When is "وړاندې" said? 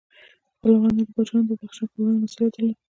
2.01-2.21